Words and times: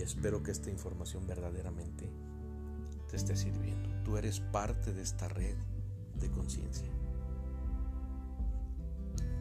Y 0.00 0.02
espero 0.02 0.42
que 0.42 0.50
esta 0.50 0.70
información 0.70 1.26
verdaderamente 1.26 2.08
te 3.10 3.16
esté 3.16 3.36
sirviendo. 3.36 3.90
Tú 4.02 4.16
eres 4.16 4.40
parte 4.40 4.94
de 4.94 5.02
esta 5.02 5.28
red 5.28 5.54
de 6.14 6.30
conciencia. 6.30 6.88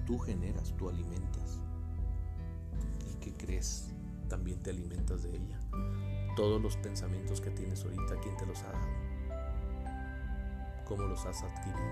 Tú 0.05 0.19
generas, 0.19 0.75
tú 0.75 0.89
alimentas. 0.89 1.61
¿Y 3.09 3.15
qué 3.21 3.33
crees? 3.37 3.93
También 4.27 4.61
te 4.61 4.71
alimentas 4.71 5.23
de 5.23 5.37
ella. 5.37 5.61
Todos 6.35 6.61
los 6.61 6.75
pensamientos 6.75 7.39
que 7.39 7.51
tienes 7.51 7.81
ahorita, 7.85 8.19
¿quién 8.21 8.35
te 8.35 8.45
los 8.45 8.61
ha 8.63 8.73
dado? 8.73 8.87
¿Cómo 10.83 11.03
los 11.03 11.25
has 11.25 11.41
adquirido? 11.41 11.89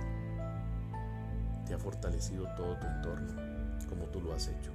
Te 1.66 1.74
ha 1.74 1.80
fortalecido 1.80 2.54
todo 2.58 2.78
tu 2.80 2.86
entorno, 2.86 3.34
como 3.88 4.08
tú 4.08 4.20
lo 4.20 4.34
has 4.34 4.50
hecho. 4.50 4.74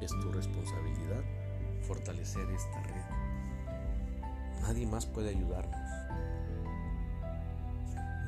Es 0.00 0.12
tu 0.18 0.32
responsabilidad 0.32 1.45
fortalecer 1.86 2.48
esta 2.50 2.82
red. 2.82 3.04
Nadie 4.62 4.86
más 4.86 5.06
puede 5.06 5.30
ayudarnos. 5.30 5.76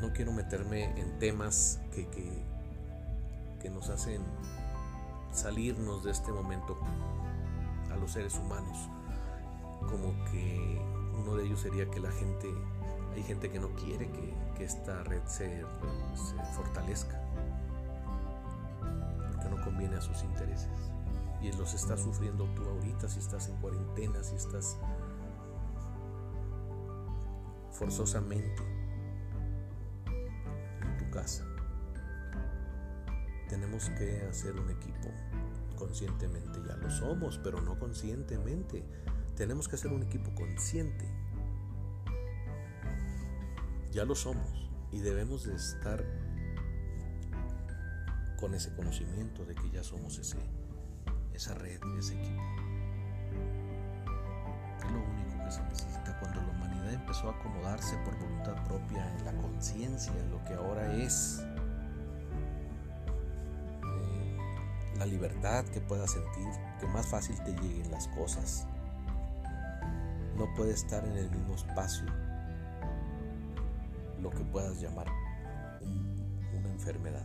No 0.00 0.12
quiero 0.12 0.32
meterme 0.32 0.84
en 0.98 1.18
temas 1.18 1.80
que, 1.92 2.06
que, 3.60 3.70
nos 3.70 3.90
hacen 3.90 4.22
salirnos 5.32 6.04
de 6.04 6.12
este 6.12 6.32
momento 6.32 6.78
a 7.92 7.96
los 7.96 8.12
seres 8.12 8.36
humanos. 8.38 8.88
Como 9.80 10.12
que 10.30 10.80
uno 11.20 11.34
de 11.34 11.44
ellos 11.44 11.60
sería 11.60 11.90
que 11.90 12.00
la 12.00 12.12
gente, 12.12 12.48
hay 13.14 13.22
gente 13.24 13.50
que 13.50 13.58
no 13.58 13.68
quiere 13.74 14.08
que, 14.10 14.64
esta 14.64 15.04
red 15.04 15.22
se 15.24 15.64
fortalezca, 16.56 17.16
porque 19.30 19.48
no 19.48 19.64
conviene 19.64 19.94
a 19.94 20.00
sus 20.00 20.24
intereses 20.24 20.68
y 21.40 21.52
los 21.52 21.74
estás 21.74 22.00
sufriendo 22.00 22.44
tú 22.54 22.64
ahorita, 22.64 23.08
si 23.08 23.20
estás 23.20 23.48
en 23.48 23.56
cuarentena, 23.56 24.22
si 24.22 24.34
estás 24.34 24.76
forzosamente 27.72 28.62
en 30.82 30.96
tu 30.98 31.10
casa. 31.10 31.44
Tenemos 33.48 33.88
que 33.90 34.26
hacer 34.28 34.58
un 34.58 34.70
equipo 34.70 35.08
conscientemente, 35.76 36.60
ya 36.66 36.76
lo 36.76 36.90
somos, 36.90 37.38
pero 37.38 37.60
no 37.60 37.78
conscientemente. 37.78 38.84
Tenemos 39.36 39.68
que 39.68 39.76
hacer 39.76 39.92
un 39.92 40.02
equipo 40.02 40.34
consciente. 40.34 41.08
Ya 43.92 44.04
lo 44.04 44.14
somos 44.14 44.68
y 44.90 44.98
debemos 44.98 45.44
de 45.44 45.54
estar 45.54 46.04
con 48.38 48.54
ese 48.54 48.74
conocimiento 48.74 49.44
de 49.44 49.54
que 49.54 49.70
ya 49.70 49.82
somos 49.82 50.18
ese 50.18 50.36
esa 51.38 51.54
red, 51.54 51.80
ese 51.96 52.14
equipo. 52.18 52.42
Es 54.76 54.84
lo 54.90 54.98
único 54.98 55.44
que 55.44 55.50
se 55.52 55.62
necesita 55.62 56.18
cuando 56.18 56.42
la 56.42 56.48
humanidad 56.48 56.92
empezó 56.94 57.30
a 57.30 57.32
acomodarse 57.32 57.96
por 57.98 58.18
voluntad 58.18 58.56
propia 58.64 59.08
en 59.18 59.24
la 59.24 59.32
conciencia, 59.40 60.12
en 60.18 60.32
lo 60.32 60.44
que 60.44 60.54
ahora 60.54 60.92
es 60.94 61.44
eh, 63.84 64.36
la 64.96 65.06
libertad 65.06 65.64
que 65.66 65.80
puedas 65.80 66.10
sentir, 66.10 66.48
que 66.80 66.88
más 66.88 67.06
fácil 67.06 67.40
te 67.44 67.52
lleguen 67.52 67.88
las 67.92 68.08
cosas. 68.08 68.66
No 70.36 70.52
puede 70.56 70.72
estar 70.72 71.04
en 71.04 71.16
el 71.18 71.30
mismo 71.30 71.54
espacio 71.54 72.04
lo 74.20 74.30
que 74.30 74.42
puedas 74.42 74.80
llamar 74.80 75.06
una 76.52 76.68
enfermedad. 76.68 77.24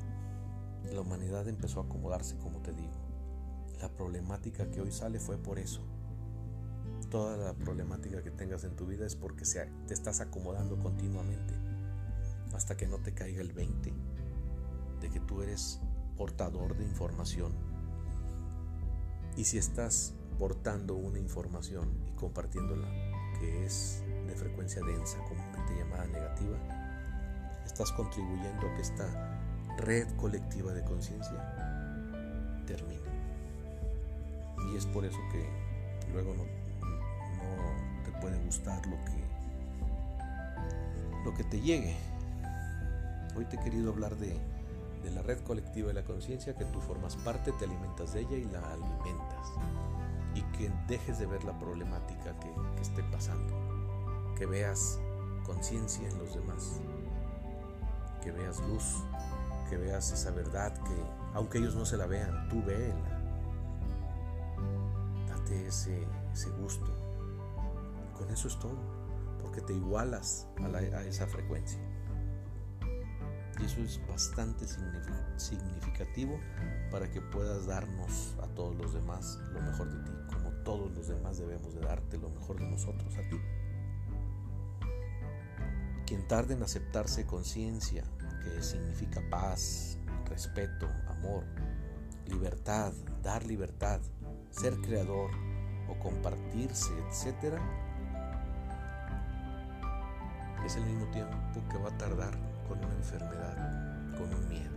La 0.83 1.01
humanidad 1.01 1.47
empezó 1.47 1.79
a 1.79 1.85
acomodarse, 1.85 2.37
como 2.37 2.59
te 2.59 2.73
digo. 2.73 3.02
La 3.81 3.89
problemática 3.89 4.69
que 4.71 4.81
hoy 4.81 4.91
sale 4.91 5.19
fue 5.19 5.37
por 5.37 5.59
eso. 5.59 5.81
Toda 7.09 7.37
la 7.37 7.53
problemática 7.53 8.23
que 8.23 8.31
tengas 8.31 8.63
en 8.63 8.75
tu 8.75 8.85
vida 8.85 9.05
es 9.05 9.15
porque 9.15 9.43
te 9.87 9.93
estás 9.93 10.19
acomodando 10.21 10.79
continuamente 10.79 11.53
hasta 12.53 12.77
que 12.77 12.87
no 12.87 12.97
te 12.97 13.13
caiga 13.13 13.41
el 13.41 13.51
20 13.51 13.93
de 15.01 15.09
que 15.09 15.19
tú 15.19 15.41
eres 15.41 15.79
portador 16.15 16.77
de 16.77 16.83
información. 16.83 17.53
Y 19.35 19.45
si 19.45 19.57
estás 19.57 20.13
portando 20.37 20.95
una 20.95 21.19
información 21.19 21.89
y 22.07 22.11
compartiéndola 22.11 22.87
que 23.39 23.65
es 23.65 24.03
de 24.27 24.35
frecuencia 24.35 24.81
densa, 24.83 25.17
comúnmente 25.27 25.75
llamada 25.77 26.05
negativa, 26.07 26.57
estás 27.65 27.91
contribuyendo 27.91 28.67
a 28.67 28.73
que 28.75 28.81
esta 28.81 29.75
red 29.77 30.07
colectiva 30.17 30.73
de 30.73 30.83
conciencia 30.83 32.63
termine. 32.65 33.22
Y 34.73 34.77
es 34.77 34.87
por 34.87 35.05
eso 35.05 35.19
que 35.31 35.47
luego 36.11 36.33
no, 36.33 36.43
te 38.03 38.11
puede 38.19 38.43
gustar 38.43 38.83
lo 38.87 38.97
que, 39.05 39.23
lo 41.23 41.33
que 41.35 41.43
te 41.43 41.61
llegue. 41.61 41.95
Hoy 43.35 43.45
te 43.45 43.57
he 43.57 43.59
querido 43.59 43.91
hablar 43.91 44.15
de, 44.15 44.35
la 45.13 45.21
red 45.21 45.39
colectiva 45.41 45.89
de 45.89 45.93
la 45.93 46.03
conciencia, 46.03 46.55
que 46.55 46.65
tú 46.65 46.81
formas 46.81 47.15
parte, 47.17 47.51
te 47.51 47.65
alimentas 47.65 48.13
de 48.13 48.21
ella 48.21 48.37
y 48.37 48.45
la 48.45 48.61
alimentas. 48.71 49.53
Y 50.33 50.41
que 50.57 50.71
dejes 50.87 51.19
de 51.19 51.27
ver 51.27 51.43
la 51.43 51.59
problemática 51.59 52.33
que, 52.39 52.51
que 52.75 52.81
esté 52.81 53.03
pasando. 53.11 53.53
Que 54.35 54.47
veas 54.47 54.97
conciencia 55.45 56.09
en 56.09 56.17
los 56.17 56.33
demás. 56.33 56.79
Que 58.23 58.31
veas 58.31 58.59
luz. 58.61 59.03
Que 59.69 59.77
veas 59.77 60.11
esa 60.11 60.31
verdad 60.31 60.73
que, 60.73 60.95
aunque 61.35 61.59
ellos 61.59 61.75
no 61.75 61.85
se 61.85 61.95
la 61.97 62.07
vean, 62.07 62.49
tú 62.49 62.63
véela 62.63 63.22
ese, 65.51 66.05
gusto. 66.59 66.91
Con 68.17 68.29
eso 68.29 68.47
es 68.47 68.59
todo, 68.59 68.77
porque 69.41 69.61
te 69.61 69.73
igualas 69.73 70.47
a, 70.57 71.03
esa 71.03 71.27
frecuencia. 71.27 71.79
Y 73.59 73.65
eso 73.65 73.81
es 73.81 73.99
bastante 74.07 74.65
significativo 75.37 76.39
para 76.91 77.09
que 77.11 77.21
puedas 77.21 77.67
darnos 77.67 78.35
a 78.41 78.47
todos 78.47 78.75
los 78.75 78.93
demás 78.93 79.39
lo 79.51 79.61
mejor 79.61 79.89
de 79.91 80.03
ti, 80.03 80.33
como 80.33 80.49
todos 80.63 80.91
los 80.91 81.07
demás 81.07 81.37
debemos 81.37 81.73
de 81.73 81.81
darte 81.81 82.17
lo 82.17 82.29
mejor 82.29 82.59
de 82.59 82.69
nosotros 82.69 83.15
a 83.15 83.29
ti. 83.29 83.39
Quien 86.05 86.27
tarde 86.27 86.55
en 86.55 86.63
aceptarse 86.63 87.25
conciencia, 87.25 88.03
que 88.43 88.61
significa 88.61 89.21
paz, 89.29 89.97
respeto, 90.25 90.87
amor, 91.07 91.45
libertad, 92.27 92.93
dar 93.21 93.45
libertad, 93.45 94.01
ser 94.53 94.77
creador 94.81 95.31
o 95.89 95.95
compartirse, 95.99 96.93
etc., 97.09 97.59
es 100.65 100.77
el 100.77 100.85
mismo 100.85 101.05
tiempo 101.07 101.35
que 101.69 101.77
va 101.77 101.89
a 101.89 101.97
tardar 101.97 102.37
con 102.69 102.77
una 102.77 102.93
enfermedad, 102.93 104.17
con 104.17 104.33
un 104.33 104.47
miedo. 104.47 104.71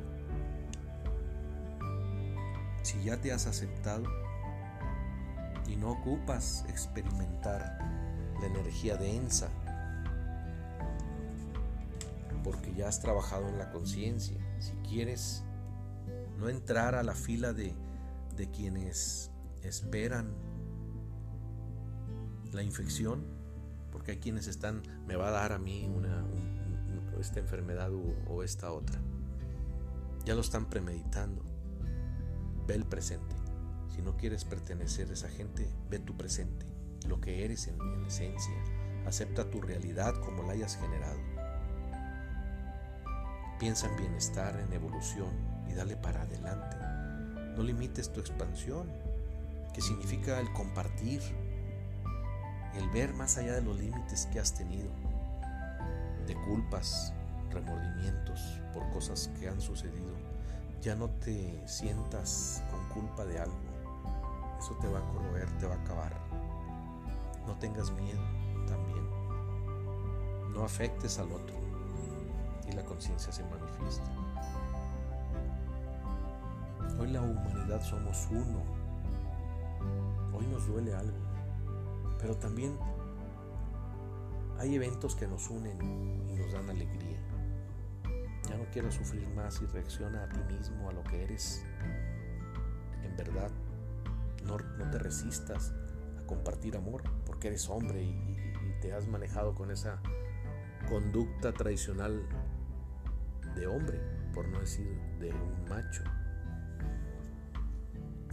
Si 2.82 3.02
ya 3.04 3.16
te 3.18 3.32
has 3.32 3.46
aceptado 3.46 4.04
y 5.68 5.76
no 5.76 5.92
ocupas 5.92 6.64
experimentar 6.68 7.78
la 8.40 8.46
energía 8.46 8.96
densa, 8.96 9.48
porque 12.42 12.74
ya 12.74 12.88
has 12.88 13.00
trabajado 13.00 13.48
en 13.48 13.58
la 13.58 13.70
conciencia, 13.70 14.36
si 14.58 14.72
quieres 14.88 15.44
no 16.38 16.48
entrar 16.48 16.94
a 16.94 17.02
la 17.02 17.14
fila 17.14 17.52
de, 17.52 17.74
de 18.36 18.50
quienes 18.50 19.30
esperan 19.68 20.34
la 22.52 22.62
infección, 22.62 23.24
porque 23.92 24.12
hay 24.12 24.18
quienes 24.18 24.46
están, 24.46 24.82
me 25.06 25.16
va 25.16 25.28
a 25.28 25.30
dar 25.30 25.52
a 25.52 25.58
mí 25.58 25.90
una, 25.92 26.24
esta 27.20 27.40
enfermedad 27.40 27.90
o, 28.28 28.42
esta 28.42 28.72
otra. 28.72 29.00
Ya 30.24 30.34
lo 30.34 30.40
están 30.40 30.68
premeditando. 30.68 31.42
Ve 32.66 32.74
el 32.74 32.84
presente. 32.84 33.34
Si 33.88 34.02
no 34.02 34.16
quieres 34.16 34.44
pertenecer 34.44 35.08
a 35.10 35.14
esa 35.14 35.28
gente, 35.28 35.70
ve 35.88 35.98
tu 35.98 36.16
presente, 36.16 36.66
lo 37.08 37.20
que 37.20 37.44
eres 37.44 37.68
en, 37.68 37.80
en 37.80 38.04
esencia. 38.04 38.54
Acepta 39.06 39.48
tu 39.50 39.60
realidad 39.60 40.14
como 40.20 40.42
la 40.42 40.52
hayas 40.52 40.76
generado. 40.76 41.20
Piensa 43.58 43.88
en 43.88 43.96
bienestar, 43.96 44.58
en 44.58 44.72
evolución 44.72 45.30
y 45.70 45.74
dale 45.74 45.96
para 45.96 46.22
adelante. 46.22 46.76
No 47.56 47.62
limites 47.62 48.12
tu 48.12 48.20
expansión, 48.20 48.90
que 49.76 49.82
significa 49.82 50.40
el 50.40 50.50
compartir, 50.54 51.20
el 52.76 52.88
ver 52.88 53.12
más 53.12 53.36
allá 53.36 53.52
de 53.52 53.60
los 53.60 53.78
límites 53.78 54.24
que 54.32 54.40
has 54.40 54.54
tenido, 54.54 54.88
de 56.26 56.34
culpas, 56.46 57.12
remordimientos 57.50 58.40
por 58.72 58.88
cosas 58.88 59.30
que 59.38 59.50
han 59.50 59.60
sucedido. 59.60 60.14
Ya 60.80 60.94
no 60.94 61.10
te 61.10 61.62
sientas 61.68 62.64
con 62.70 63.02
culpa 63.02 63.26
de 63.26 63.38
algo. 63.38 63.58
Eso 64.58 64.74
te 64.80 64.88
va 64.88 64.98
a 64.98 65.12
corroer, 65.12 65.46
te 65.58 65.66
va 65.66 65.74
a 65.74 65.82
acabar. 65.82 66.12
No 67.46 67.54
tengas 67.58 67.90
miedo 67.90 68.22
también. 68.66 69.06
No 70.54 70.64
afectes 70.64 71.18
al 71.18 71.30
otro 71.32 71.54
y 72.66 72.72
la 72.72 72.82
conciencia 72.82 73.30
se 73.30 73.44
manifiesta. 73.44 74.10
Hoy 76.98 77.08
la 77.08 77.20
humanidad 77.20 77.82
somos 77.82 78.26
uno 78.30 78.75
Hoy 80.36 80.46
nos 80.48 80.66
duele 80.66 80.94
algo. 80.94 81.16
pero 82.18 82.36
también 82.36 82.76
hay 84.58 84.74
eventos 84.74 85.14
que 85.14 85.26
nos 85.26 85.48
unen 85.50 85.80
y 86.28 86.34
nos 86.34 86.52
dan 86.52 86.68
alegría. 86.68 87.18
Ya 88.48 88.56
no 88.56 88.64
quiero 88.72 88.90
sufrir 88.90 89.28
más 89.30 89.60
y 89.62 89.66
reacciona 89.66 90.24
a 90.24 90.28
ti 90.28 90.40
mismo, 90.52 90.88
a 90.88 90.92
lo 90.92 91.02
que 91.04 91.24
eres. 91.24 91.64
En 93.02 93.16
verdad, 93.16 93.50
no, 94.44 94.56
te 94.90 94.98
resistas 94.98 95.72
a 96.18 96.26
compartir 96.26 96.76
amor 96.76 97.02
porque 97.24 97.48
eres 97.48 97.68
hombre 97.68 98.02
y, 98.02 98.36
te 98.80 98.92
has 98.92 99.08
manejado 99.08 99.54
con 99.54 99.70
esa 99.70 100.02
conducta 100.86 101.50
tradicional 101.52 102.28
de 103.54 103.66
hombre, 103.66 103.98
por 104.34 104.46
no 104.48 104.60
decir 104.60 105.00
de 105.18 105.30
un 105.30 105.64
macho. 105.66 106.02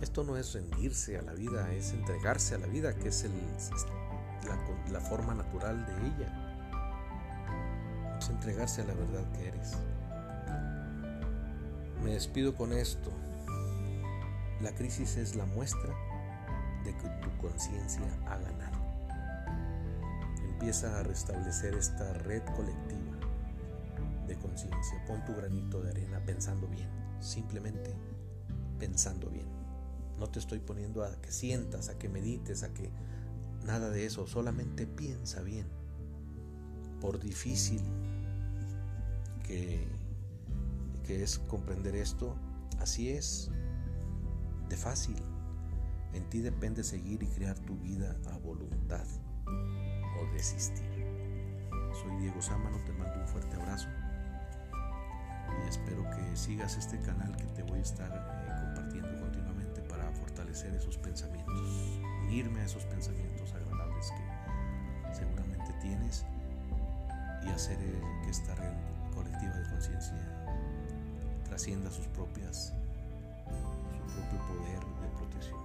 Esto 0.04 0.24
no 0.26 0.36
es 0.36 0.54
rendirse 0.54 1.18
a 1.18 1.22
la 1.22 1.32
vida, 1.32 1.72
es 1.72 1.94
entregarse 1.94 2.56
a 2.56 2.58
la 2.58 2.68
vida, 2.68 2.94
que 2.94 3.08
es 3.08 3.24
el, 3.24 3.32
la, 4.92 5.00
forma 5.00 5.34
natural 5.34 5.86
de 5.86 5.94
ella. 6.08 6.28
Es 8.20 8.30
entregarse 8.30 8.82
a 8.82 8.86
la 8.86 8.96
verdad 8.96 9.32
que 9.32 9.48
eres. 9.48 9.78
Me 12.04 12.12
despido 12.12 12.54
con 12.54 12.74
esto. 12.74 13.14
La 14.60 14.76
crisis 14.76 15.16
es 15.16 15.38
la 15.38 15.46
muestra 15.46 15.96
de 16.84 16.94
que 16.98 17.08
tu 17.22 17.38
conciencia 17.38 18.04
ha 18.26 18.38
ganado. 18.40 18.84
Empieza 20.50 21.00
a 21.00 21.04
restablecer 21.04 21.76
esta 21.76 22.12
red 22.12 22.44
colectiva 22.58 23.20
de 24.28 24.36
conciencia. 24.36 25.02
Pon 25.08 25.24
tu 25.24 25.34
granito 25.34 25.82
de 25.82 25.92
arena 25.92 26.20
pensando 26.26 26.68
bien, 26.68 26.90
simplemente 27.22 27.96
pensando 28.78 29.30
bien. 29.30 29.33
No 30.20 30.28
te 30.28 30.40
estoy 30.40 30.60
poniendo 30.60 31.04
a 31.04 31.22
que 31.22 31.32
sientas, 31.32 31.90
a 31.90 31.98
que 31.98 32.10
medites, 32.10 32.64
a 32.64 32.74
que 32.74 32.92
Nada 33.66 33.90
de 33.90 34.06
eso, 34.06 34.28
solamente 34.28 34.86
piensa 34.86 35.42
bien. 35.42 35.66
Por 37.00 37.20
difícil 37.20 37.82
que, 39.46 39.88
que 41.06 41.24
es 41.24 41.40
comprender 41.40 41.96
esto, 41.96 42.36
así 42.80 43.10
es, 43.10 43.52
de 44.70 44.76
fácil. 44.76 45.16
En 46.14 46.30
ti 46.30 46.42
depende 46.42 46.84
seguir 46.84 47.24
y 47.24 47.28
crear 47.28 47.58
tu 47.60 47.78
vida 47.78 48.18
a 48.32 48.38
voluntad 48.38 49.06
o 49.48 50.34
desistir. 50.34 50.92
Soy 52.02 52.18
Diego 52.20 52.42
Sámano, 52.42 52.78
te 52.86 52.92
mando 52.94 53.22
un 53.22 53.28
fuerte 53.28 53.56
abrazo 53.56 53.88
y 55.64 55.70
espero 55.70 56.04
que 56.10 56.36
sigas 56.36 56.78
este 56.78 57.00
canal 57.00 57.36
que 57.38 57.46
te 57.46 57.64
voy 57.64 57.80
a 57.80 57.82
estar 57.82 58.43
fortalecer 60.24 60.74
esos 60.74 60.98
pensamientos, 60.98 62.00
unirme 62.24 62.62
a 62.62 62.64
esos 62.64 62.86
pensamientos 62.86 63.52
que 63.52 65.14
seguramente 65.14 65.74
tienes 65.82 66.26
y 67.46 67.50
hacer 67.50 67.78
que 68.24 68.30
esta 68.30 68.56
red 68.56 68.72
colectiva 69.14 69.54
de 69.54 69.70
conciencia 69.70 70.16
trascienda 71.44 71.92
sus 71.92 72.08
propias, 72.08 72.74
su 74.08 74.14
propio 74.14 74.40
poder 74.48 74.80
de 74.80 75.18
protección, 75.18 75.60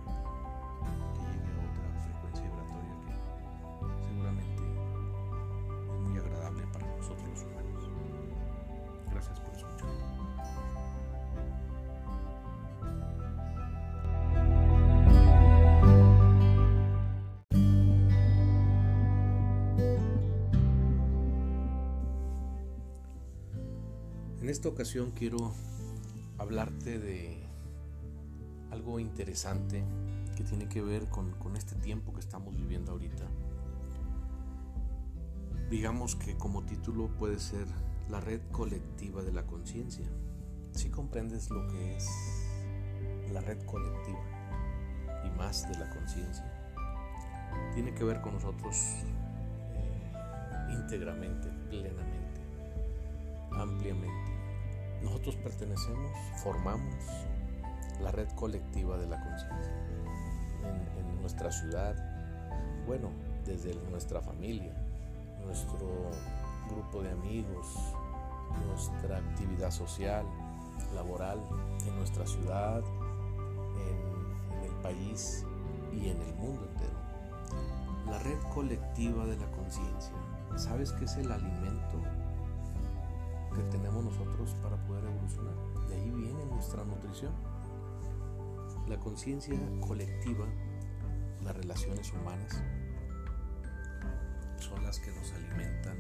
esta 24.69 24.83
ocasión 24.83 25.13
quiero 25.13 25.55
hablarte 26.37 26.99
de 26.99 27.43
algo 28.71 29.01
interesante 29.01 29.83
que 30.37 30.45
tiene 30.45 30.69
que 30.69 30.83
ver 30.83 31.09
con, 31.09 31.33
este 31.57 31.75
tiempo 31.77 32.13
que 32.13 32.21
estamos 32.21 32.55
viviendo 32.55 32.93
ahorita. 32.93 33.25
Digamos 35.71 36.17
que 36.17 36.37
como 36.37 36.67
título 36.67 37.09
puede 37.17 37.39
ser 37.39 37.67
la 38.11 38.21
red 38.21 38.43
colectiva 38.53 39.23
de 39.23 39.33
la 39.33 39.47
conciencia. 39.47 40.07
Si 40.73 40.91
comprendes 40.91 41.49
lo 41.49 41.67
que 41.69 41.97
es 41.97 42.07
la 43.33 43.41
red 43.41 43.65
colectiva 43.65 44.21
y 45.25 45.31
más 45.31 45.67
de 45.67 45.79
la 45.79 45.89
conciencia, 45.89 46.45
tiene 47.73 47.95
que 47.95 48.05
ver 48.05 48.21
con 48.21 48.35
nosotros 48.35 48.77
eh, 49.73 50.75
íntegramente, 50.75 51.49
plenamente, 51.71 52.43
ampliamente. 53.53 54.28
Nosotros 55.03 55.37
pertenecemos, 55.37 56.13
formamos 56.43 56.95
la 58.03 58.11
red 58.11 58.29
colectiva 58.31 58.97
de 58.97 59.07
la 59.07 59.21
conciencia 59.21 59.73
en, 60.99 61.21
nuestra 61.21 61.53
ciudad, 61.53 61.95
bueno, 62.87 63.11
desde 63.45 63.75
nuestra 63.91 64.21
familia, 64.23 64.73
nuestro 65.45 66.11
grupo 66.71 67.03
de 67.03 67.11
amigos, 67.11 67.67
nuestra 68.67 69.19
actividad 69.19 69.71
social, 69.71 70.25
laboral, 70.95 71.39
en 71.87 71.97
nuestra 71.97 72.27
ciudad, 72.27 72.83
en, 72.83 74.65
el 74.65 74.73
país 74.83 75.45
y 75.93 76.09
en 76.09 76.21
el 76.23 76.35
mundo 76.35 76.67
entero. 76.73 76.99
La 78.07 78.19
red 78.21 78.39
colectiva 78.55 79.27
de 79.27 79.37
la 79.37 79.51
conciencia, 79.51 80.15
¿sabes 80.57 80.93
qué 80.93 81.05
es 81.05 81.17
el 81.17 81.31
alimento 81.31 82.01
que 83.59 83.65
tenemos 83.65 84.05
nosotros 84.05 84.55
para 84.63 84.77
poder 84.87 85.05
evolucionar. 85.05 85.55
De 85.89 85.97
ahí 85.97 86.11
viene 86.11 86.45
nuestra 86.47 86.85
nutrición. 86.85 87.33
La 88.89 88.99
conciencia 88.99 89.59
colectiva, 89.81 90.47
las 91.43 91.57
relaciones 91.57 92.13
humanas, 92.13 92.63
son 94.59 94.83
las 94.85 95.01
que 95.01 95.11
nos 95.11 95.33
alimentan, 95.33 95.99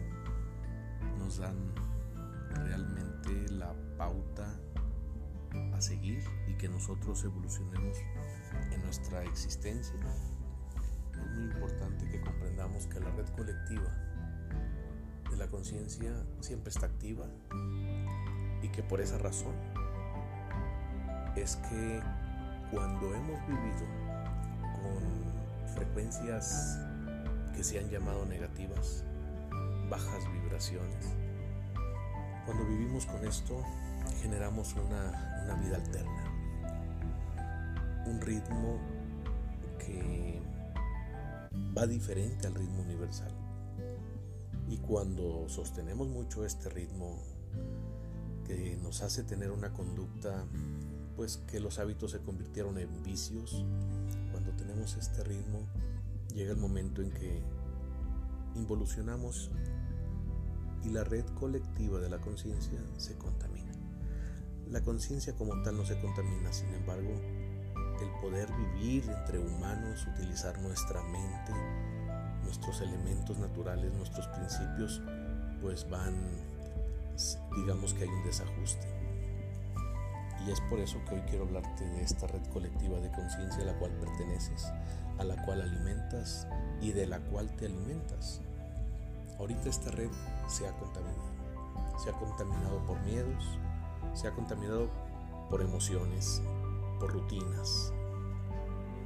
nos 1.18 1.38
dan 1.38 1.74
realmente 2.54 3.50
la 3.50 3.74
pauta 3.96 4.54
a 5.74 5.80
seguir 5.80 6.22
y 6.46 6.54
que 6.54 6.68
nosotros 6.68 7.24
evolucionemos 7.24 7.98
en 8.70 8.82
nuestra 8.82 9.24
existencia. 9.24 9.94
Es 11.12 11.30
muy 11.34 11.44
importante 11.44 12.08
que 12.08 12.20
comprendamos 12.20 12.86
que 12.86 13.00
la 13.00 13.10
red 13.10 13.26
colectiva 13.30 14.07
la 15.36 15.46
conciencia 15.48 16.12
siempre 16.40 16.70
está 16.70 16.86
activa 16.86 17.26
y 18.62 18.68
que 18.68 18.82
por 18.82 19.00
esa 19.00 19.18
razón 19.18 19.54
es 21.36 21.56
que 21.56 22.00
cuando 22.70 23.14
hemos 23.14 23.46
vivido 23.46 23.86
con 24.82 25.74
frecuencias 25.74 26.78
que 27.54 27.62
se 27.62 27.78
han 27.78 27.88
llamado 27.88 28.26
negativas, 28.26 29.04
bajas 29.88 30.30
vibraciones, 30.32 31.14
cuando 32.44 32.64
vivimos 32.64 33.06
con 33.06 33.24
esto 33.26 33.62
generamos 34.22 34.74
una, 34.74 35.54
vida 35.62 35.76
alterna, 35.76 36.24
un 38.06 38.20
ritmo 38.20 38.78
que 39.78 40.40
va 41.76 41.86
diferente 41.86 42.46
al 42.46 42.54
ritmo 42.54 42.82
universal. 42.82 43.47
Y 44.68 44.78
cuando 44.78 45.48
sostenemos 45.48 46.08
mucho 46.08 46.44
este 46.44 46.68
ritmo 46.68 47.22
que 48.46 48.78
nos 48.82 49.02
hace 49.02 49.24
tener 49.24 49.50
una 49.50 49.72
conducta, 49.72 50.44
pues 51.16 51.38
que 51.50 51.60
los 51.60 51.78
hábitos 51.78 52.12
se 52.12 52.20
convirtieron 52.20 52.78
en 52.78 53.02
vicios, 53.02 53.64
cuando 54.30 54.52
tenemos 54.52 54.96
este 54.96 55.24
ritmo, 55.24 55.66
llega 56.34 56.52
el 56.52 56.58
momento 56.58 57.02
en 57.02 57.10
que 57.10 57.42
involucionamos 58.54 59.50
y 60.84 60.90
la 60.90 61.04
red 61.04 61.24
colectiva 61.38 61.98
de 61.98 62.10
la 62.10 62.18
conciencia 62.20 62.80
se 62.96 63.16
contamina. 63.16 63.72
La 64.70 64.82
conciencia 64.82 65.34
como 65.34 65.62
tal 65.62 65.76
no 65.76 65.86
se 65.86 65.98
contamina, 66.00 66.52
sin 66.52 66.68
embargo, 66.74 67.10
el 68.00 68.10
poder 68.20 68.48
vivir 68.52 69.04
entre 69.08 69.38
humanos, 69.38 70.06
utilizar 70.14 70.60
nuestra 70.60 71.02
mente, 71.02 71.52
nuestros 72.48 72.80
elementos 72.80 73.36
naturales, 73.36 73.92
nuestros 73.92 74.26
principios, 74.28 75.02
pues 75.60 75.88
van, 75.90 76.14
digamos 77.56 77.92
que 77.92 78.04
hay 78.04 78.08
un 78.08 78.24
desajuste. 78.24 78.86
Y 80.46 80.50
es 80.50 80.58
por 80.62 80.78
eso 80.78 80.98
que 81.06 81.16
hoy 81.16 81.20
quiero 81.28 81.44
hablarte 81.44 81.84
de 81.84 82.00
esta 82.00 82.26
red 82.26 82.42
colectiva 82.50 82.98
de 83.00 83.10
conciencia 83.10 83.62
a 83.62 83.66
la 83.66 83.74
cual 83.74 83.90
perteneces, 83.92 84.72
a 85.18 85.24
la 85.24 85.44
cual 85.44 85.60
alimentas 85.60 86.48
y 86.80 86.92
de 86.92 87.06
la 87.06 87.18
cual 87.18 87.50
te 87.56 87.66
alimentas. 87.66 88.40
Ahorita 89.38 89.68
esta 89.68 89.90
red 89.90 90.08
se 90.48 90.66
ha 90.66 90.72
contaminado. 90.72 91.28
Se 92.02 92.08
ha 92.08 92.14
contaminado 92.14 92.78
por 92.86 92.98
miedos, 93.00 93.44
se 94.14 94.26
ha 94.26 94.30
contaminado 94.30 94.88
por 95.50 95.60
emociones, 95.60 96.40
por 96.98 97.12
rutinas, 97.12 97.92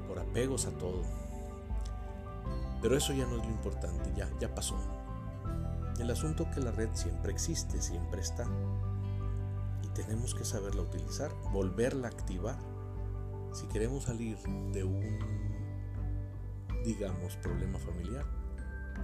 por 0.06 0.20
apegos 0.20 0.66
a 0.66 0.70
todo 0.70 1.02
Pero 2.82 2.96
eso 2.96 3.12
ya 3.12 3.24
no 3.26 3.36
es 3.36 3.44
lo 3.44 3.50
importante, 3.50 4.12
ya, 4.16 4.28
ya 4.40 4.52
pasó. 4.52 4.76
El 6.00 6.10
asunto 6.10 6.50
que 6.50 6.60
la 6.60 6.72
red 6.72 6.88
siempre 6.94 7.32
existe, 7.32 7.80
siempre 7.80 8.20
está. 8.20 8.44
Y 9.84 9.88
tenemos 9.94 10.34
que 10.34 10.44
saberla 10.44 10.82
utilizar, 10.82 11.32
volverla 11.52 12.08
a 12.08 12.10
activar. 12.10 12.58
Si 13.52 13.66
queremos 13.68 14.04
salir 14.04 14.36
de 14.72 14.82
un, 14.82 15.18
digamos, 16.84 17.36
problema 17.36 17.78
familiar, 17.78 18.26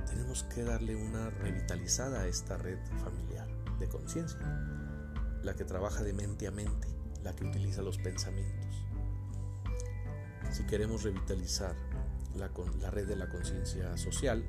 tenemos 0.06 0.42
que 0.42 0.64
darle 0.64 0.97
una 0.97 1.30
revitalizada 1.30 2.23
a 2.23 2.26
esta 2.26 2.56
red 2.56 2.78
familiar 3.04 3.47
de 3.78 3.88
conciencia, 3.88 4.40
la 5.42 5.54
que 5.54 5.64
trabaja 5.64 6.02
de 6.02 6.14
mente 6.14 6.49
a 6.49 6.50
mente, 6.50 6.88
la 7.23 7.37
que 7.37 7.44
utiliza 7.44 7.82
los 7.82 7.99
pensamientos. 7.99 8.85
Si 10.50 10.64
queremos 10.64 11.04
revitalizar 11.04 11.76
la, 12.37 12.50
la 12.80 12.90
red 12.90 13.06
de 13.06 13.16
la 13.16 13.28
conciencia 13.28 13.97
social, 13.97 14.44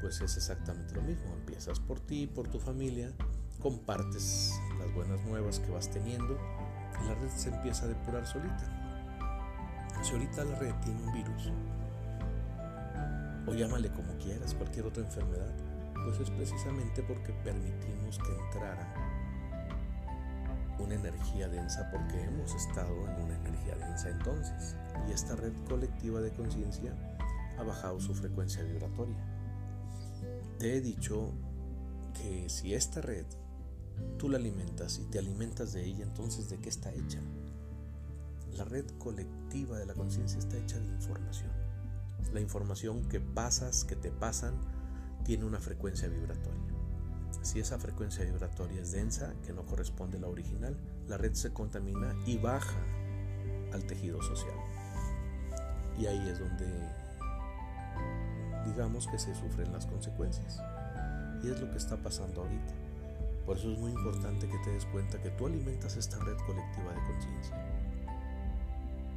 pues 0.00 0.20
es 0.20 0.36
exactamente 0.36 0.94
lo 0.94 1.02
mismo. 1.02 1.32
Empiezas 1.34 1.80
por 1.80 2.00
ti, 2.00 2.26
por 2.26 2.48
tu 2.48 2.58
familia, 2.58 3.12
compartes 3.60 4.52
las 4.78 4.92
buenas 4.94 5.24
nuevas 5.24 5.60
que 5.60 5.70
vas 5.70 5.90
teniendo 5.90 6.38
y 7.00 7.08
la 7.08 7.14
red 7.14 7.30
se 7.30 7.50
empieza 7.50 7.84
a 7.84 7.88
depurar 7.88 8.26
solita. 8.26 8.78
Si 10.02 10.12
ahorita 10.12 10.44
la 10.44 10.58
red 10.58 10.74
tiene 10.84 11.00
un 11.00 11.12
virus, 11.12 11.52
o 13.46 13.54
llámale 13.54 13.90
como 13.92 14.16
quieras, 14.18 14.54
cualquier 14.54 14.86
otra 14.86 15.04
enfermedad, 15.04 15.52
pues 16.04 16.18
es 16.18 16.30
precisamente 16.30 17.02
porque 17.02 17.32
permitimos 17.44 18.18
que 18.18 18.32
entrara 18.44 18.92
una 20.78 20.94
energía 20.94 21.48
densa 21.48 21.88
porque 21.90 22.22
hemos 22.22 22.54
estado 22.54 22.92
en 23.08 23.24
una 23.24 23.36
energía 23.36 23.76
densa 23.76 24.10
entonces 24.10 24.76
y 25.08 25.12
esta 25.12 25.36
red 25.36 25.52
colectiva 25.68 26.20
de 26.20 26.32
conciencia 26.32 26.94
ha 27.58 27.62
bajado 27.62 28.00
su 28.00 28.14
frecuencia 28.14 28.62
vibratoria. 28.62 29.16
Te 30.58 30.76
he 30.76 30.80
dicho 30.80 31.32
que 32.14 32.48
si 32.48 32.74
esta 32.74 33.00
red 33.00 33.26
tú 34.18 34.28
la 34.28 34.38
alimentas 34.38 34.98
y 34.98 35.04
te 35.04 35.18
alimentas 35.18 35.72
de 35.72 35.84
ella, 35.84 36.04
entonces 36.04 36.48
¿de 36.48 36.58
qué 36.58 36.68
está 36.68 36.92
hecha? 36.92 37.20
La 38.56 38.64
red 38.64 38.86
colectiva 38.98 39.78
de 39.78 39.86
la 39.86 39.94
conciencia 39.94 40.38
está 40.38 40.56
hecha 40.56 40.78
de 40.78 40.86
información. 40.86 41.50
La 42.32 42.40
información 42.40 43.08
que 43.08 43.20
pasas, 43.20 43.84
que 43.84 43.96
te 43.96 44.10
pasan, 44.10 44.54
tiene 45.24 45.44
una 45.44 45.58
frecuencia 45.58 46.08
vibratoria. 46.08 46.71
Si 47.42 47.58
esa 47.58 47.78
frecuencia 47.78 48.24
vibratoria 48.24 48.80
es 48.80 48.92
densa, 48.92 49.34
que 49.44 49.52
no 49.52 49.62
corresponde 49.62 50.16
a 50.16 50.20
la 50.20 50.28
original, 50.28 50.76
la 51.08 51.16
red 51.16 51.34
se 51.34 51.52
contamina 51.52 52.14
y 52.24 52.38
baja 52.38 52.80
al 53.72 53.84
tejido 53.84 54.22
social. 54.22 54.54
Y 55.98 56.06
ahí 56.06 56.28
es 56.28 56.38
donde 56.38 56.66
digamos 58.64 59.08
que 59.08 59.18
se 59.18 59.34
sufren 59.34 59.72
las 59.72 59.86
consecuencias. 59.86 60.60
Y 61.42 61.50
es 61.50 61.60
lo 61.60 61.68
que 61.70 61.78
está 61.78 61.96
pasando 61.96 62.42
ahorita. 62.42 62.74
Por 63.44 63.58
eso 63.58 63.72
es 63.72 63.78
muy 63.78 63.90
importante 63.90 64.48
que 64.48 64.58
te 64.58 64.70
des 64.70 64.86
cuenta 64.86 65.20
que 65.20 65.30
tú 65.30 65.46
alimentas 65.46 65.96
esta 65.96 66.18
red 66.20 66.36
colectiva 66.46 66.92
de 66.92 67.02
conciencia. 67.12 67.56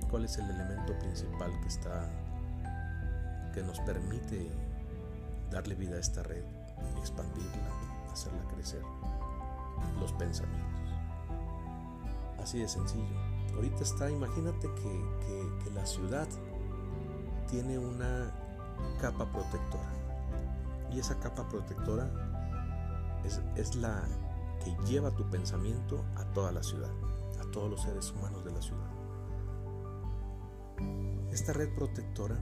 ¿Cuál 0.10 0.26
es 0.26 0.38
el 0.40 0.50
elemento 0.50 0.98
principal 0.98 1.52
que 1.62 1.68
está 1.68 2.10
que 3.54 3.62
nos 3.62 3.80
permite 3.82 4.50
darle 5.50 5.76
vida 5.76 5.96
a 5.96 6.00
esta 6.00 6.24
red, 6.24 6.44
expandirla, 6.98 7.85
hacerla 8.16 8.44
crecer? 8.48 8.82
Los 10.00 10.12
pensamientos. 10.14 10.66
Así 12.42 12.60
de 12.60 12.68
sencillo. 12.68 13.16
Ahorita 13.56 13.84
está, 13.84 14.10
imagínate 14.10 14.68
que, 14.74 15.64
que 15.64 15.72
la 15.72 15.86
ciudad 15.86 16.28
tiene 17.50 17.78
una 17.78 18.32
capa 19.00 19.32
protectora. 19.32 19.94
Y 20.92 21.00
esa 21.00 21.20
capa 21.20 21.48
protectora 21.48 22.10
es, 23.24 23.42
es, 23.56 23.76
la 23.76 24.04
que 24.64 24.76
lleva 24.86 25.12
tu 25.12 25.30
pensamiento 25.30 26.06
a 26.16 26.24
toda 26.34 26.52
la 26.52 26.64
ciudad, 26.64 26.92
a 27.40 27.52
todos 27.52 27.70
los 27.70 27.82
seres 27.82 28.12
humanos 28.12 28.46
de 28.46 28.52
la 28.52 28.62
ciudad. 28.62 28.90
Esta 31.32 31.54
red 31.54 31.74
protectora, 31.76 32.38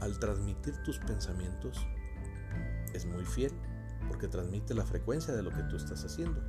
al 0.00 0.18
transmitir 0.18 0.74
tus 0.82 0.98
pensamientos, 0.98 1.86
es 2.92 3.06
muy 3.06 3.24
fiel 3.24 3.52
porque 4.18 4.26
transmite 4.26 4.74
la 4.74 4.84
frecuencia 4.84 5.32
de 5.32 5.44
lo 5.44 5.50
que 5.50 5.62
tú 5.62 5.76
estás 5.76 6.04
haciendo. 6.04 6.42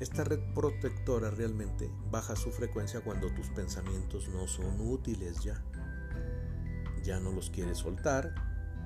Esta 0.00 0.24
red 0.24 0.40
protectora 0.52 1.30
realmente 1.30 1.88
baja 2.10 2.34
su 2.34 2.50
frecuencia 2.50 3.00
cuando 3.00 3.32
tus 3.32 3.48
pensamientos 3.50 4.28
no 4.28 4.48
son 4.48 4.80
útiles 4.80 5.40
ya. 5.44 5.62
Ya 7.04 7.20
no 7.20 7.30
los 7.30 7.50
quieres 7.50 7.78
soltar, 7.78 8.34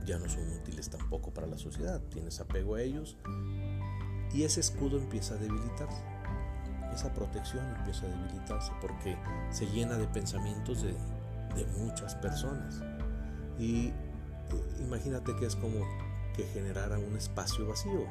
ya 0.05 0.19
no 0.19 0.29
son 0.29 0.47
útiles 0.53 0.91
tampoco 0.91 1.33
para 1.33 1.47
la 1.47 1.57
sociedad, 1.57 2.03
tienes 2.11 2.41
apego 2.41 2.75
a 2.75 2.83
ellos. 2.83 3.17
Y 4.35 4.43
ese 4.43 4.61
escudo 4.61 4.99
empieza 4.99 5.37
a 5.37 5.39
debilitarse, 5.39 6.05
esa 6.93 7.15
protección 7.15 7.65
empieza 7.79 8.05
a 8.05 8.11
debilitarse 8.11 8.71
porque 8.83 9.17
se 9.49 9.65
llena 9.65 9.97
de 9.97 10.09
pensamientos 10.09 10.83
de, 10.83 10.93
de 11.55 11.65
muchas 11.79 12.15
personas. 12.17 12.83
Y 13.59 13.87
eh, 13.87 13.95
imagínate 14.83 15.35
que 15.37 15.47
es 15.47 15.57
como 15.57 15.81
que 16.35 16.45
generara 16.45 16.99
un 16.99 17.17
espacio 17.17 17.67
vacío, 17.67 18.07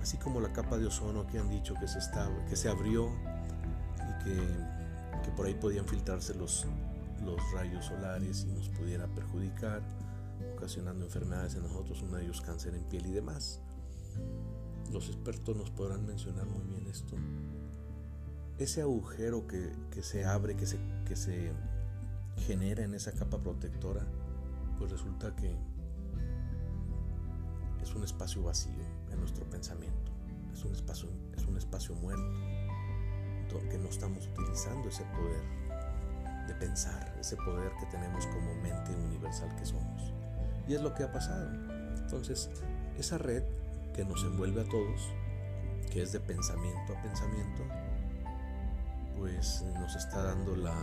así 0.00 0.16
como 0.16 0.40
la 0.40 0.52
capa 0.52 0.78
de 0.78 0.86
ozono 0.86 1.26
que 1.26 1.38
han 1.38 1.50
dicho 1.50 1.74
que 1.74 1.88
se, 1.88 1.98
está, 1.98 2.30
que 2.48 2.56
se 2.56 2.68
abrió 2.68 3.10
y 3.96 4.24
que, 4.24 4.36
que 5.24 5.30
por 5.36 5.46
ahí 5.46 5.54
podían 5.54 5.86
filtrarse 5.86 6.34
los, 6.34 6.66
los 7.24 7.38
rayos 7.52 7.86
solares 7.86 8.46
y 8.48 8.52
nos 8.52 8.68
pudiera 8.70 9.06
perjudicar, 9.08 9.82
ocasionando 10.56 11.04
enfermedades 11.04 11.54
en 11.54 11.62
nosotros, 11.62 12.02
uno 12.02 12.16
de 12.16 12.24
ellos 12.24 12.40
cáncer 12.40 12.74
en 12.74 12.84
piel 12.84 13.06
y 13.06 13.12
demás. 13.12 13.60
Los 14.92 15.08
expertos 15.08 15.56
nos 15.56 15.70
podrán 15.70 16.06
mencionar 16.06 16.46
muy 16.46 16.64
bien 16.66 16.86
esto. 16.88 17.16
Ese 18.58 18.82
agujero 18.82 19.46
que, 19.46 19.72
se 20.02 20.24
abre, 20.24 20.56
que 20.56 20.66
se, 20.66 20.78
que 21.06 21.16
se 21.16 21.52
genera 22.46 22.84
en 22.84 22.94
esa 22.94 23.12
capa 23.12 23.38
protectora, 23.38 24.06
pues 24.78 24.90
resulta 24.90 25.34
que 25.36 25.56
es 27.82 27.94
un 27.94 28.04
espacio 28.04 28.42
vacío 28.42 28.84
en 29.10 29.20
nuestro 29.20 29.44
pensamiento, 29.44 30.12
es 30.52 30.64
un 30.64 30.72
espacio, 30.72 31.08
es 31.36 31.44
un 31.46 31.56
espacio 31.56 31.94
muerto, 31.96 32.50
que 33.70 33.78
no 33.78 33.88
estamos 33.88 34.26
utilizando 34.28 34.88
ese 34.88 35.04
poder 35.04 35.42
de 36.46 36.54
pensar, 36.54 37.16
ese 37.20 37.36
poder 37.36 37.72
que 37.78 37.86
tenemos 37.86 38.26
como 38.26 38.54
mente 38.56 38.94
universal 38.94 39.54
que 39.56 39.66
somos. 39.66 40.12
Y 40.68 40.74
es 40.74 40.82
lo 40.82 40.94
que 40.94 41.04
ha 41.04 41.12
pasado. 41.12 41.50
Entonces, 41.96 42.50
esa 42.98 43.18
red 43.18 43.42
que 43.94 44.04
nos 44.04 44.22
envuelve 44.22 44.62
a 44.62 44.64
todos, 44.64 45.12
que 45.90 46.02
es 46.02 46.12
de 46.12 46.20
pensamiento 46.20 46.96
a 46.96 47.02
pensamiento, 47.02 47.64
pues 49.16 49.64
nos 49.78 49.96
está 49.96 50.22
dando 50.22 50.56
la, 50.56 50.76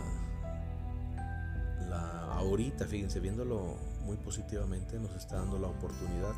la 1.88 2.34
ahorita, 2.34 2.86
fíjense, 2.86 3.20
viéndolo 3.20 3.76
muy 4.04 4.16
positivamente, 4.16 4.98
nos 4.98 5.14
está 5.16 5.36
dando 5.36 5.58
la 5.58 5.68
oportunidad 5.68 6.34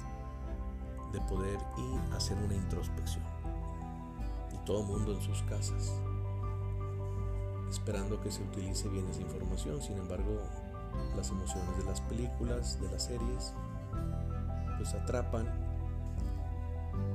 de 1.12 1.21
poder 1.23 1.59
ir 1.79 2.00
a 2.12 2.17
hacer 2.17 2.37
una 2.38 2.55
introspección. 2.55 3.25
Y 4.52 4.59
todo 4.64 4.83
mundo 4.83 5.12
en 5.12 5.21
sus 5.21 5.43
casas, 5.43 5.93
esperando 7.69 8.21
que 8.21 8.31
se 8.31 8.43
utilice 8.43 8.88
bien 8.88 9.09
esa 9.09 9.21
información. 9.21 9.81
Sin 9.81 9.97
embargo, 9.99 10.40
las 11.17 11.31
emociones 11.31 11.76
de 11.79 11.85
las 11.85 12.00
películas, 12.02 12.81
de 12.81 12.90
las 12.90 13.05
series, 13.05 13.55
pues 14.76 14.95
atrapan 14.95 15.47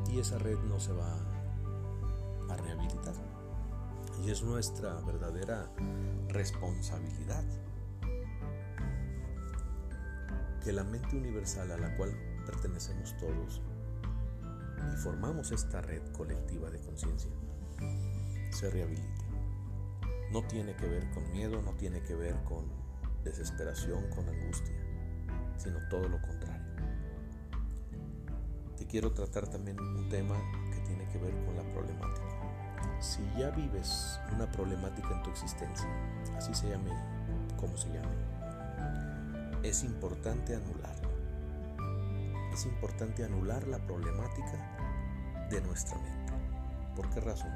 y 0.09 0.19
esa 0.19 0.37
red 0.37 0.57
no 0.59 0.79
se 0.79 0.93
va 0.93 1.17
a 2.49 2.57
rehabilitar. 2.57 3.15
Y 4.23 4.31
es 4.31 4.43
nuestra 4.43 4.93
verdadera 5.01 5.69
responsabilidad 6.29 7.43
que 10.63 10.71
la 10.71 10.83
mente 10.83 11.15
universal 11.15 11.71
a 11.71 11.77
la 11.77 11.95
cual 11.95 12.11
pertenecemos 12.45 13.15
todos 13.17 13.61
y 14.93 14.97
formamos 14.97 15.51
esta 15.51 15.81
red 15.81 16.01
colectiva 16.13 16.69
de 16.69 16.79
conciencia 16.79 17.31
se 18.55 18.69
rehabilite. 18.69 19.25
No 20.31 20.43
tiene 20.43 20.75
que 20.75 20.87
ver 20.87 21.09
con 21.11 21.29
miedo, 21.31 21.61
no 21.61 21.71
tiene 21.73 22.01
que 22.01 22.15
ver 22.15 22.35
con 22.43 22.65
desesperación, 23.23 24.09
con 24.09 24.27
angustia, 24.29 24.75
sino 25.57 25.77
todo 25.89 26.07
lo 26.07 26.21
contrario. 26.21 26.63
Te 28.77 28.85
quiero 28.85 29.11
tratar 29.11 29.47
también 29.47 29.79
un 29.79 30.09
tema 30.09 30.35
que 30.73 30.79
tiene 30.81 31.07
que 31.09 31.17
ver 31.17 31.33
con 31.45 31.55
la 31.55 31.63
problemática. 31.73 32.25
Si 32.99 33.21
ya 33.37 33.49
vives 33.51 34.19
una 34.33 34.49
problemática 34.51 35.09
en 35.11 35.23
tu 35.23 35.29
existencia, 35.29 35.87
así 36.37 36.53
se 36.53 36.69
llame 36.69 36.91
como 37.57 37.75
se 37.77 37.89
llame, 37.89 38.15
es 39.63 39.83
importante 39.83 40.55
anularla. 40.55 40.94
Es 42.55 42.65
importante 42.65 43.24
anular 43.24 43.67
la 43.67 43.85
problemática 43.85 45.47
de 45.51 45.62
nuestra 45.62 46.00
mente. 46.00 46.33
¿Por 46.95 47.07
qué 47.12 47.19
razón? 47.19 47.51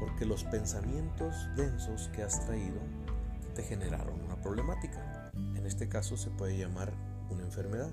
porque 0.00 0.24
los 0.24 0.44
pensamientos 0.44 1.46
densos 1.54 2.08
que 2.08 2.22
has 2.22 2.44
traído 2.46 2.80
te 3.54 3.62
generaron 3.62 4.18
una 4.22 4.40
problemática. 4.40 5.30
En 5.34 5.66
este 5.66 5.88
caso 5.88 6.16
se 6.16 6.30
puede 6.30 6.56
llamar 6.56 6.94
una 7.28 7.44
enfermedad. 7.44 7.90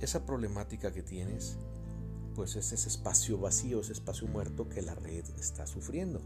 Esa 0.00 0.24
problemática 0.24 0.92
que 0.92 1.02
tienes, 1.02 1.58
pues 2.36 2.54
es 2.54 2.72
ese 2.72 2.88
espacio 2.88 3.38
vacío, 3.38 3.80
ese 3.80 3.92
espacio 3.92 4.28
muerto 4.28 4.68
que 4.68 4.80
la 4.80 4.94
red 4.94 5.24
está 5.38 5.66
sufriendo. 5.66 6.22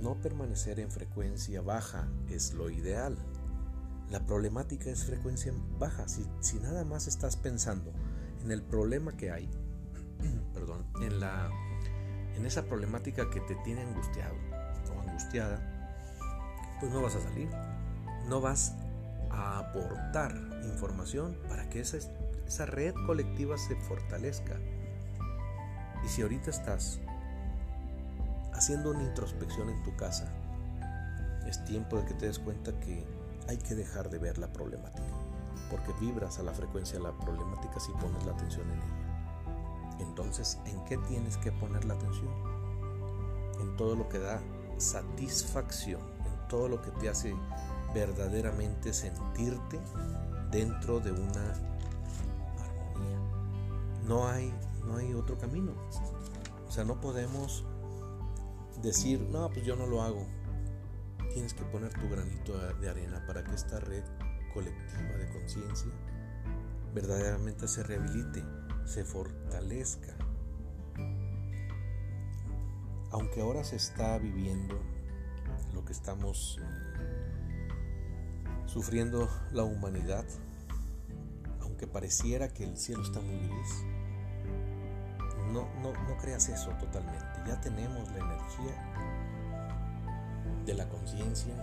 No 0.00 0.20
permanecer 0.20 0.80
en 0.80 0.90
frecuencia 0.90 1.62
baja 1.62 2.08
es 2.28 2.54
lo 2.54 2.70
ideal. 2.70 3.16
La 4.12 4.20
problemática 4.20 4.90
es 4.90 5.06
frecuencia 5.06 5.54
baja. 5.78 6.06
Si, 6.06 6.22
si 6.40 6.60
nada 6.60 6.84
más 6.84 7.06
estás 7.06 7.36
pensando 7.36 7.94
en 8.42 8.52
el 8.52 8.60
problema 8.60 9.16
que 9.16 9.30
hay, 9.30 9.48
perdón, 10.52 10.84
en, 11.00 11.18
la, 11.18 11.48
en 12.36 12.44
esa 12.44 12.66
problemática 12.66 13.30
que 13.30 13.40
te 13.40 13.54
tiene 13.64 13.80
angustiado 13.80 14.34
o 14.94 15.00
angustiada, 15.00 15.58
pues 16.78 16.92
no 16.92 17.00
vas 17.00 17.16
a 17.16 17.22
salir. 17.22 17.48
No 18.28 18.42
vas 18.42 18.74
a 19.30 19.60
aportar 19.60 20.36
información 20.64 21.34
para 21.48 21.70
que 21.70 21.80
esa, 21.80 21.96
esa 22.46 22.66
red 22.66 22.92
colectiva 23.06 23.56
se 23.56 23.76
fortalezca. 23.76 24.60
Y 26.04 26.08
si 26.10 26.20
ahorita 26.20 26.50
estás 26.50 27.00
haciendo 28.52 28.90
una 28.90 29.04
introspección 29.04 29.70
en 29.70 29.82
tu 29.82 29.96
casa, 29.96 30.30
es 31.46 31.64
tiempo 31.64 31.96
de 31.96 32.04
que 32.04 32.12
te 32.12 32.26
des 32.26 32.38
cuenta 32.38 32.78
que 32.78 33.21
hay 33.48 33.58
que 33.58 33.74
dejar 33.74 34.10
de 34.10 34.18
ver 34.18 34.38
la 34.38 34.52
problemática, 34.52 35.14
porque 35.70 35.92
vibras 36.00 36.38
a 36.38 36.42
la 36.42 36.52
frecuencia 36.52 36.98
de 36.98 37.04
la 37.04 37.12
problemática 37.12 37.80
si 37.80 37.92
pones 37.92 38.24
la 38.24 38.32
atención 38.32 38.70
en 38.70 38.78
ella. 38.78 39.98
Entonces, 40.00 40.58
¿en 40.66 40.84
qué 40.84 40.98
tienes 41.08 41.36
que 41.36 41.52
poner 41.52 41.84
la 41.84 41.94
atención? 41.94 42.28
En 43.60 43.76
todo 43.76 43.94
lo 43.94 44.08
que 44.08 44.18
da 44.18 44.40
satisfacción, 44.78 46.00
en 46.00 46.48
todo 46.48 46.68
lo 46.68 46.80
que 46.82 46.90
te 46.92 47.08
hace 47.08 47.34
verdaderamente 47.94 48.92
sentirte 48.92 49.80
dentro 50.50 51.00
de 51.00 51.12
una 51.12 51.52
armonía. 52.60 53.18
No 54.06 54.28
hay, 54.28 54.52
no 54.84 54.96
hay 54.96 55.14
otro 55.14 55.38
camino. 55.38 55.72
O 56.68 56.70
sea, 56.70 56.84
no 56.84 57.00
podemos 57.00 57.64
decir, 58.82 59.20
no, 59.20 59.48
pues 59.50 59.64
yo 59.64 59.76
no 59.76 59.86
lo 59.86 60.02
hago. 60.02 60.26
Tienes 61.32 61.54
que 61.54 61.64
poner 61.64 61.92
tu 61.94 62.08
granito 62.08 62.58
de 62.74 62.90
arena 62.90 63.24
para 63.26 63.42
que 63.42 63.54
esta 63.54 63.80
red 63.80 64.04
colectiva 64.52 65.16
de 65.16 65.28
conciencia 65.30 65.90
verdaderamente 66.94 67.66
se 67.68 67.82
rehabilite, 67.82 68.44
se 68.84 69.04
fortalezca. 69.04 70.14
Aunque 73.10 73.40
ahora 73.40 73.64
se 73.64 73.76
está 73.76 74.18
viviendo 74.18 74.78
lo 75.72 75.84
que 75.84 75.92
estamos 75.92 76.58
sufriendo 78.66 79.28
la 79.52 79.64
humanidad, 79.64 80.24
aunque 81.60 81.86
pareciera 81.86 82.48
que 82.48 82.64
el 82.64 82.76
cielo 82.76 83.02
está 83.02 83.20
muy 83.20 83.38
gris, 83.38 83.84
no, 85.52 85.68
no, 85.82 85.92
no 86.08 86.16
creas 86.18 86.48
eso 86.48 86.70
totalmente. 86.72 87.40
Ya 87.46 87.60
tenemos 87.60 88.10
la 88.12 88.18
energía 88.18 89.11
de 90.64 90.74
la 90.74 90.88
conciencia 90.88 91.54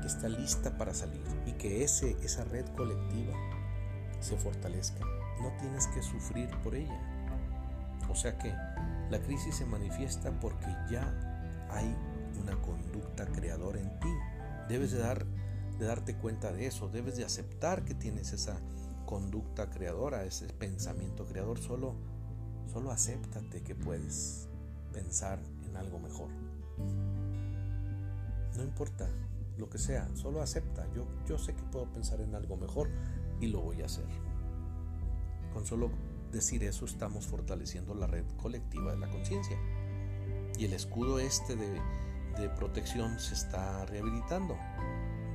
que 0.00 0.06
está 0.06 0.28
lista 0.28 0.76
para 0.76 0.94
salir 0.94 1.22
y 1.46 1.52
que 1.52 1.84
ese, 1.84 2.16
esa 2.22 2.44
red 2.44 2.66
colectiva 2.76 3.34
se 4.20 4.36
fortalezca. 4.36 5.04
No 5.40 5.52
tienes 5.58 5.86
que 5.88 6.02
sufrir 6.02 6.48
por 6.62 6.74
ella. 6.74 6.98
O 8.10 8.14
sea 8.14 8.38
que 8.38 8.52
la 9.10 9.20
crisis 9.20 9.56
se 9.56 9.66
manifiesta 9.66 10.30
porque 10.40 10.66
ya 10.90 11.12
hay 11.70 11.94
una 12.40 12.60
conducta 12.60 13.26
creadora 13.26 13.80
en 13.80 13.98
ti. 14.00 14.12
Debes 14.68 14.92
de, 14.92 14.98
dar, 14.98 15.24
de 15.78 15.86
darte 15.86 16.16
cuenta 16.16 16.52
de 16.52 16.66
eso, 16.66 16.88
debes 16.88 17.16
de 17.16 17.24
aceptar 17.24 17.84
que 17.84 17.94
tienes 17.94 18.32
esa 18.32 18.60
conducta 19.04 19.70
creadora, 19.70 20.24
ese 20.24 20.46
pensamiento 20.46 21.26
creador. 21.26 21.58
Solo, 21.58 21.94
solo 22.72 22.90
acéptate 22.90 23.62
que 23.62 23.74
puedes 23.74 24.48
pensar 24.92 25.40
en 25.66 25.76
algo 25.76 25.98
mejor. 25.98 26.28
No 28.56 28.62
importa 28.62 29.08
lo 29.56 29.68
que 29.68 29.78
sea, 29.78 30.08
solo 30.14 30.42
acepta. 30.42 30.86
Yo, 30.94 31.06
yo 31.26 31.38
sé 31.38 31.54
que 31.54 31.62
puedo 31.64 31.86
pensar 31.92 32.20
en 32.20 32.34
algo 32.34 32.56
mejor 32.56 32.88
y 33.40 33.48
lo 33.48 33.60
voy 33.60 33.82
a 33.82 33.86
hacer. 33.86 34.06
Con 35.52 35.66
solo 35.66 35.90
decir 36.32 36.64
eso 36.64 36.84
estamos 36.84 37.26
fortaleciendo 37.26 37.94
la 37.94 38.06
red 38.06 38.24
colectiva 38.36 38.92
de 38.92 38.98
la 38.98 39.08
conciencia. 39.08 39.56
Y 40.58 40.64
el 40.64 40.72
escudo 40.72 41.18
este 41.18 41.56
de, 41.56 41.80
de 42.38 42.48
protección 42.50 43.18
se 43.18 43.34
está 43.34 43.84
rehabilitando. 43.86 44.56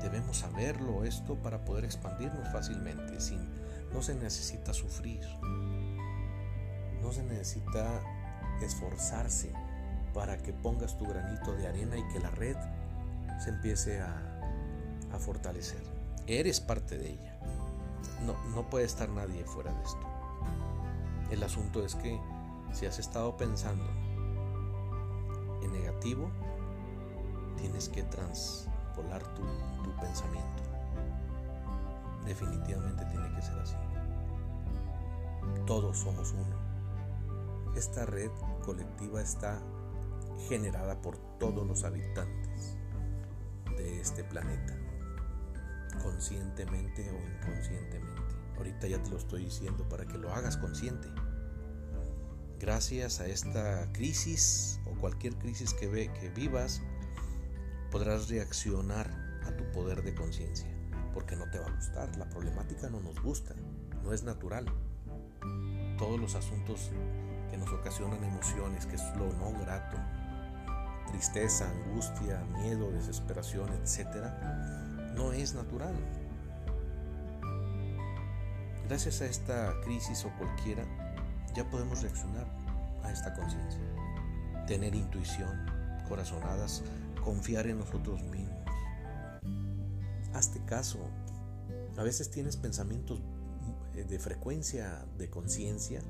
Debemos 0.02 0.38
saberlo 0.38 1.04
esto 1.04 1.36
para 1.36 1.66
poder 1.66 1.86
expandirnos 1.86 2.48
fácilmente. 2.52 3.20
Sin, 3.20 3.50
no 3.94 4.02
se 4.02 4.16
necesita 4.16 4.74
sufrir. 4.74 5.22
No 7.02 7.12
se 7.12 7.24
necesita 7.24 8.02
esforzarse 8.62 9.54
para 10.14 10.38
que 10.38 10.54
pongas 10.54 10.98
tu 10.98 11.06
granito 11.06 11.54
de 11.56 11.68
arena 11.68 11.98
y 11.98 12.08
que 12.10 12.20
la 12.20 12.32
red 12.32 12.58
se 13.40 13.50
empiece 13.50 14.02
a, 14.02 14.26
fortalecer. 15.20 15.82
Eres 16.28 16.62
parte 16.62 16.98
de 16.98 17.10
ella. 17.10 17.40
No, 18.26 18.36
no 18.56 18.70
puede 18.70 18.86
estar 18.86 19.10
nadie 19.10 19.44
fuera 19.44 19.74
de 19.74 19.84
esto. 19.84 20.08
El 21.32 21.44
asunto 21.44 21.84
es 21.84 21.96
que 21.96 22.20
si 22.72 22.86
has 22.86 23.00
estado 23.00 23.36
pensando 23.36 23.84
en 25.62 25.72
negativo, 25.74 26.30
tienes 27.58 27.90
que 27.90 28.04
transpolar 28.04 29.24
tu, 29.34 29.42
tu 29.84 30.00
pensamiento. 30.00 30.64
Definitivamente 32.26 33.04
tiene 33.06 33.36
que 33.36 33.42
ser 33.42 33.60
así. 33.60 33.76
Todos 35.66 35.98
somos 35.98 36.32
uno. 36.34 37.76
Esta 37.76 38.06
red 38.06 38.32
colectiva 38.64 39.22
está 39.22 39.60
generada 40.48 41.02
por 41.02 41.18
todos 41.40 41.68
los 41.68 41.84
habitantes 41.84 42.49
de 43.80 44.02
este 44.02 44.24
planeta, 44.24 44.78
conscientemente 46.04 47.10
o 47.10 47.16
inconscientemente. 47.16 48.36
Ahorita 48.58 48.88
ya 48.88 49.02
te 49.02 49.10
lo 49.10 49.18
estoy 49.18 49.46
diciendo 49.46 49.88
para 49.88 50.06
que 50.06 50.18
lo 50.18 50.34
hagas 50.34 50.58
consciente. 50.58 51.08
Gracias 52.60 53.22
a 53.22 53.28
esta 53.28 53.90
crisis 53.94 54.82
o 54.86 55.00
cualquier 55.00 55.36
crisis 55.36 55.74
que, 55.74 55.88
ve, 55.88 56.12
que 56.20 56.30
vivas, 56.30 56.82
podrás 57.90 58.30
reaccionar 58.30 59.10
a 59.46 59.56
tu 59.56 59.64
poder 59.72 60.04
de 60.04 60.14
conciencia, 60.14 60.68
porque 61.14 61.38
no 61.38 61.50
te 61.50 61.60
va 61.60 61.68
a 61.68 61.76
gustar. 61.76 62.14
La 62.18 62.30
problemática 62.30 62.90
no 62.90 63.00
nos 63.00 63.22
gusta, 63.22 63.56
no 64.04 64.12
es 64.12 64.24
natural. 64.24 64.66
Todos 65.98 66.20
los 66.20 66.36
asuntos 66.36 66.92
que 67.50 67.58
nos 67.58 67.70
ocasionan 67.72 68.24
emociones, 68.24 68.86
que 68.86 68.96
es 68.96 69.04
lo 69.16 69.32
no 69.34 69.58
grato, 69.62 69.98
tristeza, 71.12 71.70
angustia, 71.70 72.44
miedo, 72.62 72.92
desesperación, 72.92 73.70
etc., 73.74 74.28
no 75.16 75.34
es 75.34 75.54
natural. 75.54 75.94
Gracias 78.88 79.22
a 79.22 79.26
esta 79.26 79.74
crisis 79.84 80.26
o 80.26 80.32
cualquiera, 80.38 80.84
ya 81.56 81.70
podemos 81.70 82.02
reaccionar 82.02 82.48
a 83.04 83.12
esta 83.12 83.34
conciencia, 83.34 83.82
tener 84.66 84.96
intuición, 84.96 85.66
corazonadas, 86.08 86.84
confiar 87.24 87.68
en 87.68 87.80
nosotros 87.80 88.24
mismos. 88.24 88.58
Hazte 90.34 90.64
caso. 90.66 91.00
A 91.98 92.04
veces 92.04 92.32
tienes 92.32 92.56
pensamientos 92.56 93.22
de 93.94 94.20
frecuencia 94.20 95.06
de 95.18 95.30
conciencia 95.30 96.02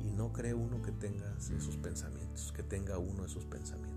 y 0.00 0.10
no 0.10 0.32
cree 0.32 0.54
uno 0.54 0.82
que 0.82 0.92
tengas 0.92 1.50
esos 1.50 1.76
pensamientos, 1.76 2.52
que 2.52 2.62
tenga 2.62 2.98
uno 2.98 3.24
esos 3.24 3.44
pensamientos. 3.44 3.93